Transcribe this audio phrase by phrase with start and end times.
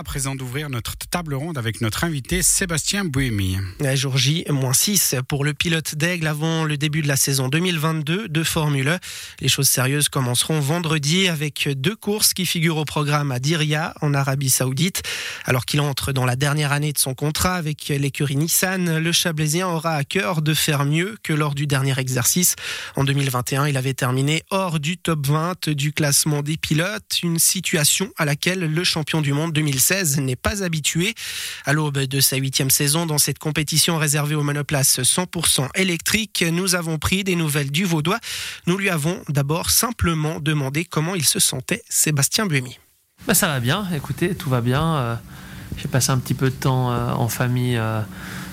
[0.00, 3.58] à présent d'ouvrir notre table ronde avec notre invité Sébastien Bouémy.
[3.96, 8.28] Jour J, moins 6 pour le pilote d'Aigle avant le début de la saison 2022
[8.28, 8.98] de Formule 1.
[9.40, 14.14] Les choses sérieuses commenceront vendredi avec deux courses qui figurent au programme à Diriyah en
[14.14, 15.02] Arabie Saoudite.
[15.44, 19.68] Alors qu'il entre dans la dernière année de son contrat avec l'écurie Nissan, le Chablaisien
[19.68, 22.56] aura à cœur de faire mieux que lors du dernier exercice.
[22.96, 28.10] En 2021, il avait terminé hors du top 20 du classement des pilotes, une situation
[28.16, 31.14] à laquelle le champion du monde 2016 n'est pas habitué.
[31.64, 36.74] À l'aube de sa huitième saison dans cette compétition réservée aux monoplaces 100% électriques, nous
[36.74, 38.18] avons pris des nouvelles du Vaudois.
[38.66, 42.78] Nous lui avons d'abord simplement demandé comment il se sentait, Sébastien Buemi.
[43.26, 44.94] Bah ça va bien, écoutez, tout va bien.
[44.96, 45.14] Euh,
[45.76, 48.00] j'ai passé un petit peu de temps euh, en famille euh,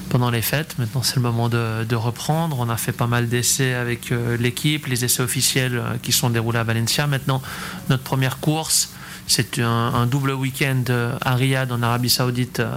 [0.10, 0.78] pendant les fêtes.
[0.78, 2.60] Maintenant, c'est le moment de, de, reprendre.
[2.60, 6.64] On a fait pas mal d'essais avec l'équipe, les essais officiels qui sont déroulés à
[6.64, 7.08] Valencia.
[7.08, 7.42] Maintenant,
[7.90, 8.92] notre première course,
[9.28, 10.84] c'est un, double week-end
[11.22, 12.62] à Riyad en Arabie Saoudite.
[12.62, 12.76] Euh,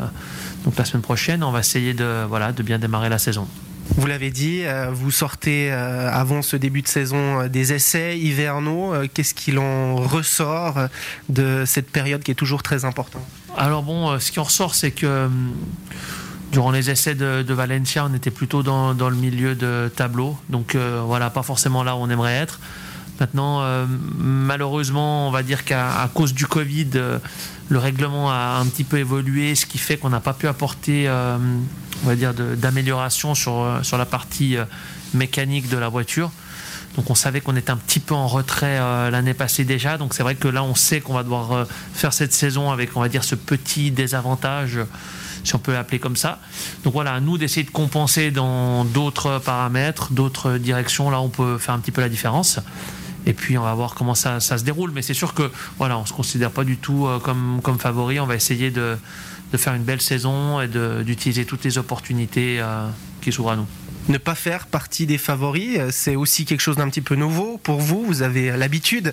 [0.64, 3.46] donc la semaine prochaine, on va essayer de, voilà, de bien démarrer la saison.
[3.96, 8.92] Vous l'avez dit, euh, vous sortez euh, avant ce début de saison des essais hivernaux.
[9.14, 10.78] Qu'est-ce qu'il en ressort
[11.28, 13.22] de cette période qui est toujours très importante?
[13.56, 15.28] Alors bon, ce qui en ressort, c'est que
[16.52, 20.36] durant les essais de, Valencia, on était plutôt dans, dans, le milieu de tableau.
[20.50, 22.60] Donc voilà, pas forcément là où on aimerait être.
[23.20, 23.84] Maintenant, euh,
[24.16, 27.18] malheureusement, on va dire qu'à cause du Covid, euh,
[27.68, 31.06] le règlement a un petit peu évolué, ce qui fait qu'on n'a pas pu apporter,
[31.06, 31.36] euh,
[32.02, 34.56] on va dire, d'amélioration sur, sur la partie
[35.12, 36.30] mécanique de la voiture.
[36.96, 38.78] Donc on savait qu'on était un petit peu en retrait
[39.10, 39.98] l'année passée déjà.
[39.98, 43.00] Donc c'est vrai que là on sait qu'on va devoir faire cette saison avec on
[43.00, 44.80] va dire ce petit désavantage,
[45.44, 46.40] si on peut l'appeler comme ça.
[46.82, 51.10] Donc voilà, à nous d'essayer de compenser dans d'autres paramètres, d'autres directions.
[51.10, 52.58] Là on peut faire un petit peu la différence.
[53.26, 54.92] Et puis on va voir comment ça, se déroule.
[54.92, 58.20] Mais c'est sûr que voilà, on se considère pas du tout euh, comme, comme favori.
[58.20, 58.96] On va essayer de,
[59.56, 60.68] faire une belle saison et
[61.04, 62.88] d'utiliser toutes les opportunités euh,
[63.20, 63.66] qui s'ouvrent à nous.
[64.08, 67.58] Ne pas faire partie des favoris, euh, c'est aussi quelque chose d'un petit peu nouveau
[67.62, 68.04] pour vous.
[68.04, 69.12] Vous avez l'habitude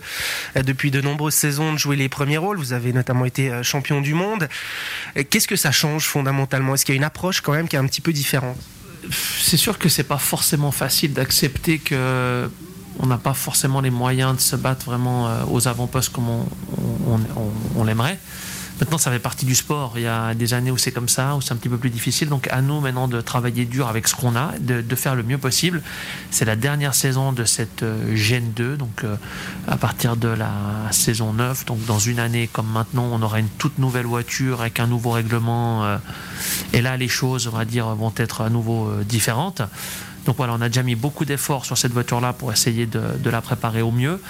[0.55, 2.57] depuis de nombreuses saisons de jouer les premiers rôles.
[2.57, 4.47] Vous avez notamment été champion du monde.
[5.29, 6.73] Qu'est-ce que ça change fondamentalement?
[6.73, 8.57] Est-ce qu'il y a une approche quand même qui est un petit peu différente?
[9.11, 12.49] C'est sûr que c'est pas forcément facile d'accepter que
[12.99, 17.83] on n'a pas forcément les moyens de se battre vraiment euh, aux avant-postes comme on,
[17.83, 18.19] l'aimerait.
[18.79, 19.93] Maintenant, ça fait partie du sport.
[19.95, 21.89] Il y a des années où c'est comme ça, où c'est un petit peu plus
[21.89, 22.29] difficile.
[22.29, 25.39] Donc, à nous maintenant de travailler dur avec ce qu'on a, de, faire le mieux
[25.39, 25.81] possible.
[26.29, 28.77] C'est la dernière saison de cette euh, Gen 2.
[28.77, 29.15] Donc, euh,
[29.67, 30.51] à partir de la
[30.91, 34.79] saison 9, donc dans une année comme maintenant, on aura une toute nouvelle voiture avec
[34.79, 35.97] un nouveau règlement.
[36.73, 39.61] et là, les choses, on va dire, vont être à nouveau différentes.
[40.27, 43.41] Donc voilà, on a déjà mis beaucoup d'efforts sur cette voiture-là pour essayer de, la
[43.41, 44.21] préparer au mieux.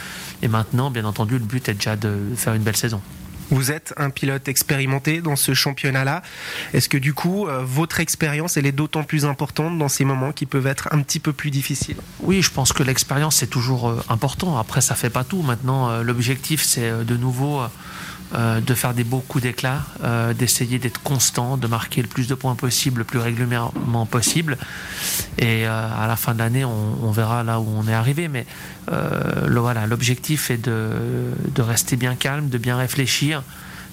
[0.44, 3.02] Et maintenant, bien entendu, le but est déjà de faire une belle saison.
[3.50, 6.22] Vous êtes un pilote expérimenté dans ce championnat-là.
[6.74, 10.34] Est-ce que du coup, euh, votre expérience, elle est d'autant plus importante dans ces moments
[10.34, 11.96] qui peuvent être un petit peu plus difficiles?
[12.20, 14.60] Oui, je pense que l'expérience, c'est toujours euh, important.
[14.60, 15.42] Après, ça fait pas tout.
[15.42, 17.62] Maintenant, euh, l'objectif, c'est de nouveau
[18.36, 22.28] euh, de faire des beaux coups d'éclat, euh, d'essayer d'être constant, de marquer le plus
[22.28, 24.58] de points possible, le plus régulièrement possible.
[25.38, 28.28] Et euh, à la fin de l'année, on, verra là où on est arrivé.
[28.28, 28.46] Mais
[29.48, 30.92] voilà, l'objectif est de,
[31.56, 33.44] de, rester bien calme, de bien réfléchir,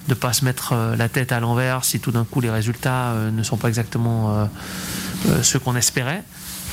[0.09, 3.13] de ne pas se mettre la tête à l'envers si tout d'un coup les résultats
[3.31, 4.49] ne sont pas exactement
[5.43, 6.23] ceux qu'on espérait.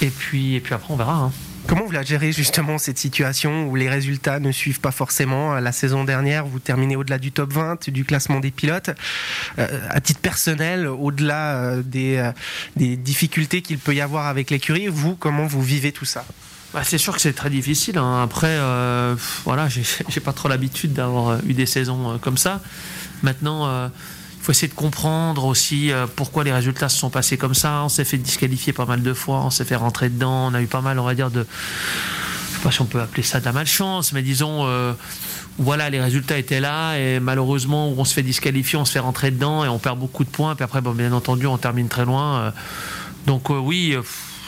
[0.01, 1.15] Et puis, et puis après, on verra.
[1.15, 1.33] Hein.
[1.67, 5.73] Comment vous la gérez justement cette situation où les résultats ne suivent pas forcément La
[5.73, 8.91] saison dernière, vous terminez au-delà du top 20 du classement des pilotes.
[9.59, 14.89] Euh, à titre personnel, au-delà euh, des, euh, difficultés qu'il peut y avoir avec l'écurie,
[14.89, 16.25] vous, comment vous vivez tout ça?
[16.75, 17.99] Bah, c'est sûr que c'est très difficile.
[17.99, 18.23] Hein.
[18.23, 18.59] Après,
[19.45, 19.69] voilà,
[20.09, 22.61] j'ai pas trop l'habitude d'avoir eu des saisons comme ça.
[23.23, 23.91] Maintenant
[24.43, 27.83] faut essayer de comprendre aussi euh, pourquoi les résultats se sont passés comme ça.
[27.85, 30.61] On s'est fait disqualifier pas mal de fois, on s'est fait rentrer dedans, on a
[30.61, 31.47] eu pas mal, on va dire, de.
[31.47, 34.67] Je sais pas si on peut appeler ça de la malchance, mais disons.
[34.67, 34.93] Euh,
[35.59, 39.31] voilà, les résultats étaient là et malheureusement, on se fait disqualifier, on se fait rentrer
[39.31, 40.55] dedans et on perd beaucoup de points.
[40.55, 42.39] Puis après, bon, bien entendu, on termine très loin.
[42.39, 42.51] Euh.
[43.27, 43.95] donc oui,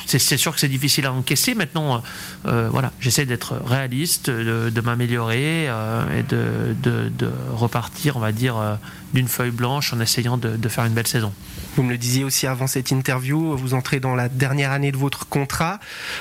[0.06, 1.54] c'est sûr que c'est difficile à encaisser.
[1.54, 2.02] Maintenant,
[2.44, 8.78] voilà, j'essaie d'être réaliste, de, m'améliorer et de, de, repartir, on va dire,
[9.14, 11.32] d'une feuille blanche en essayant de, faire une belle saison.
[11.76, 14.96] Vous me le disiez aussi avant cette interview, vous entrez dans la dernière année de
[14.96, 15.78] votre contrat.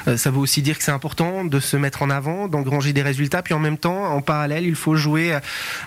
[0.07, 3.01] Euh, ça veut aussi dire que c'est important de se mettre en avant, d'engranger des
[3.01, 5.37] résultats, puis en même temps, en parallèle, il faut jouer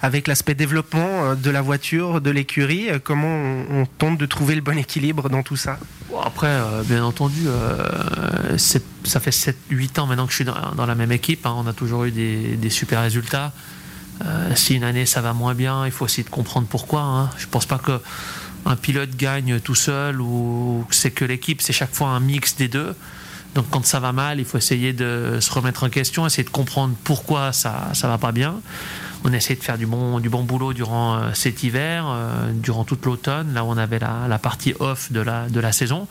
[0.03, 2.91] avec l'aspect développement euh, de la voiture, de l'écurie.
[2.91, 3.29] Euh, comment
[3.71, 5.79] on, tente de trouver le bon équilibre dans tout ça?
[6.25, 7.43] Après, bien entendu,
[8.57, 11.47] ça fait 7-8 ans maintenant que je suis dans, la même équipe.
[11.47, 11.55] Hein.
[11.57, 13.53] On a toujours eu des super résultats.
[14.55, 17.03] si une année ça va moins bien, il faut essayer de comprendre pourquoi.
[17.03, 17.31] Hein.
[17.39, 18.01] Je pense pas que
[18.67, 22.69] un pilote gagne tout seul ou c'est que l'équipe, c'est chaque fois un mix des
[22.69, 22.95] deux.
[23.57, 26.51] Donc quand ça va mal, il faut essayer de se remettre en question, essayer de
[26.51, 28.61] comprendre pourquoi ça ça va pas bien.
[29.25, 32.85] On essaie de faire du bon, du bon boulot durant euh, cet hiver, euh, durant
[32.85, 36.07] toute l'automne, là où on avait la, la, partie off de la, de la saison.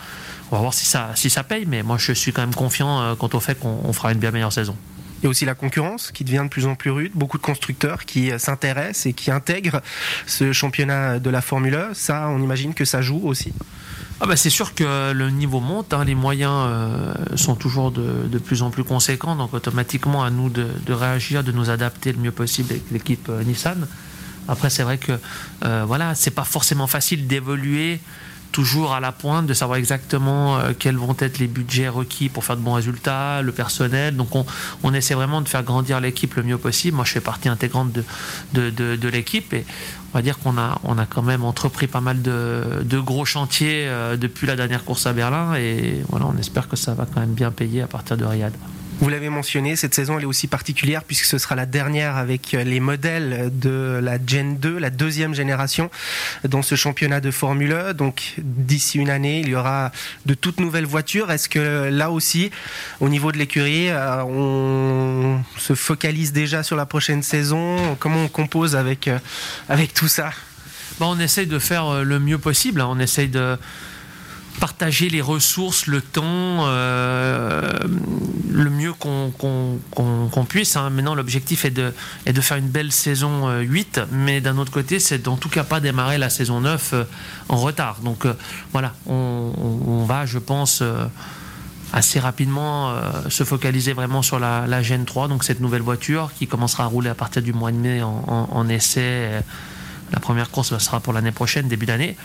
[0.49, 2.99] On va voir si ça, si ça paye, mais moi je suis quand même confiant
[2.99, 4.75] euh, quant au fait qu'on fera une bien meilleure saison.
[5.21, 7.43] Il y a aussi la concurrence qui devient de plus en plus rude, beaucoup de
[7.43, 9.81] constructeurs qui s'intéressent et qui intègrent
[10.25, 11.93] ce championnat de la Formule 1.
[11.93, 13.53] Ça, on imagine que ça joue aussi.
[14.21, 16.05] Ah bah c'est sûr que le niveau monte, hein.
[16.05, 20.67] les moyens euh, sont toujours de, plus en plus conséquents, donc automatiquement à nous de,
[20.85, 23.87] de, réagir, de nous adapter le mieux possible avec l'équipe euh, Nissan.
[24.47, 25.11] Après c'est vrai que
[25.65, 27.99] euh, voilà, c'est pas forcément facile d'évoluer
[28.55, 32.45] toujours à la pointe, de savoir exactement euh, quels vont être les budgets requis pour
[32.45, 34.15] faire de bons résultats, le personnel.
[34.15, 34.29] Donc
[34.81, 36.95] on, essaie vraiment de faire grandir l'équipe le mieux possible.
[36.95, 37.91] Moi je fais partie intégrante
[38.53, 39.65] de, l'équipe et
[40.13, 40.79] on va dire qu'on a,
[41.09, 45.55] quand même entrepris pas mal de, gros chantiers euh, depuis la dernière course à Berlin
[45.55, 48.53] et on espère que ça va quand même bien payer à partir de Riyad.
[48.99, 52.53] Vous l'avez mentionné, cette saison elle est aussi particulière puisque ce sera la dernière avec
[52.53, 55.91] les modèles de la Gen 2, la deuxième génération
[56.47, 57.93] dans ce championnat de Formule 1.
[57.93, 59.91] Donc d'ici une année, il y aura
[60.25, 61.29] de toutes nouvelles voitures.
[61.29, 62.51] Est-ce que là aussi,
[63.01, 67.97] au niveau de l'écurie, euh, on se focalise déjà sur la prochaine saison?
[67.99, 69.19] Comment on compose avec, euh,
[69.67, 70.31] avec tout ça?
[70.99, 72.79] Bon, On essaye de faire euh, le mieux possible.
[72.79, 73.57] On essaye de
[74.59, 76.23] partager les ressources, le temps,
[76.67, 77.61] euh,
[78.49, 79.99] le mieux qu'on qu
[80.31, 80.75] qu puisse.
[80.75, 80.89] Hein.
[80.89, 81.91] Maintenant, l'objectif est de,
[82.41, 85.79] faire une belle saison euh, 8, mais d'un autre côté, c'est en tout cas pas
[85.79, 87.03] démarrer la saison 9 euh,
[87.49, 87.99] en retard.
[88.01, 88.33] Donc euh,
[88.71, 91.05] voilà, on, va, je pense, euh,
[91.93, 96.31] assez rapidement euh, se focaliser vraiment sur la, la, Gen 3, donc cette nouvelle voiture
[96.37, 99.41] qui commencera à rouler à partir du mois de mai en essai.
[100.11, 102.15] La première course sera pour l'année prochaine, début d'année.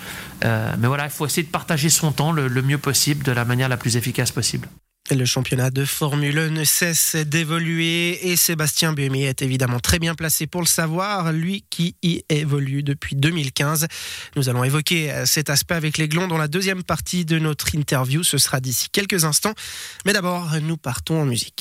[0.45, 3.45] Euh, mais voilà, il faut essayer de partager son temps le, mieux possible, de la
[3.45, 4.69] manière la plus efficace possible.
[5.11, 10.15] Le championnat de Formule 1 ne cesse d'évoluer et Sébastien Buemi est évidemment très bien
[10.15, 13.89] placé pour le savoir, lui qui y évolue depuis 2015.
[14.37, 18.23] Nous allons évoquer cet aspect avec les Glons dans la deuxième partie de notre interview.
[18.23, 19.55] Ce sera d'ici quelques instants.
[20.07, 21.57] Mais d'abord, nous partons en musique.